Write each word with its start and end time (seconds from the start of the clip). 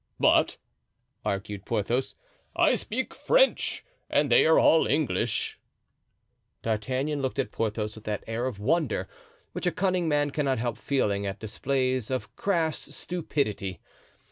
"But," 0.19 0.57
argued 1.23 1.63
Porthos, 1.63 2.15
"I 2.55 2.73
speak 2.73 3.13
French 3.13 3.85
and 4.09 4.31
they 4.31 4.47
are 4.47 4.57
all 4.57 4.87
English." 4.87 5.59
D'Artagnan 6.63 7.21
looked 7.21 7.37
at 7.37 7.51
Porthos 7.51 7.93
with 7.93 8.05
that 8.05 8.23
air 8.25 8.47
of 8.47 8.57
wonder 8.57 9.07
which 9.51 9.67
a 9.67 9.71
cunning 9.71 10.09
man 10.09 10.31
cannot 10.31 10.57
help 10.57 10.77
feeling 10.79 11.27
at 11.27 11.37
displays 11.39 12.09
of 12.09 12.35
crass 12.35 12.79
stupidity. 12.79 13.79